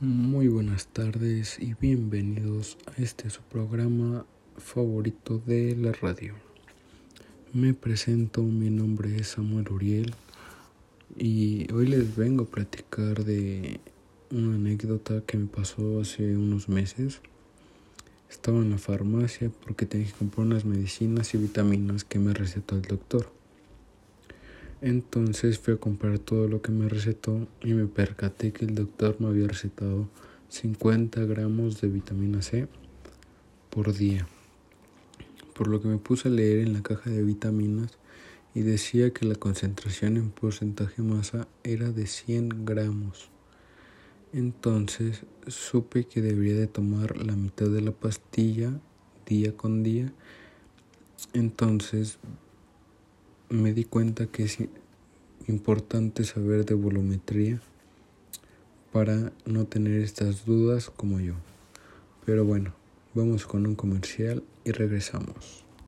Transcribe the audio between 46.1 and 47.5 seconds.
debería de tomar la